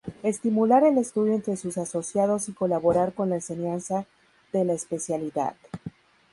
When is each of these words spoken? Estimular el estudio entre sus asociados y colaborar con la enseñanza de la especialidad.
Estimular 0.23 0.83
el 0.83 0.97
estudio 0.97 1.33
entre 1.35 1.55
sus 1.57 1.77
asociados 1.77 2.49
y 2.49 2.53
colaborar 2.53 3.13
con 3.13 3.29
la 3.29 3.35
enseñanza 3.35 4.07
de 4.51 4.65
la 4.65 4.73
especialidad. 4.73 5.53